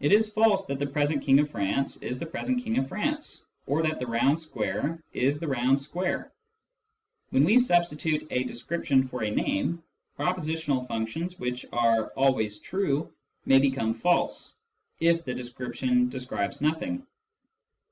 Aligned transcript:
It 0.00 0.12
is 0.12 0.28
false 0.28 0.66
that 0.66 0.80
the 0.80 0.86
present 0.88 1.22
King 1.22 1.38
of 1.38 1.48
France 1.48 1.98
is 1.98 2.18
the 2.18 2.26
present 2.26 2.60
King 2.64 2.76
of 2.78 2.88
France, 2.88 3.46
or 3.68 3.84
that 3.84 4.00
the 4.00 4.06
round 4.08 4.40
square 4.40 5.00
is 5.12 5.38
the 5.38 5.46
round 5.46 5.80
square. 5.80 6.32
When 7.30 7.44
we 7.44 7.60
substitute 7.60 8.26
a 8.32 8.42
description 8.42 9.06
for 9.06 9.22
a 9.22 9.30
name, 9.30 9.80
propositional 10.18 10.88
functions 10.88 11.38
which 11.38 11.64
are" 11.72 12.06
always 12.18 12.58
true" 12.58 13.12
may 13.46 13.60
become 13.60 13.94
false, 13.94 14.54
if 14.98 15.24
the 15.24 15.34
description 15.34 16.08
describes 16.08 16.60
nothing. 16.60 17.06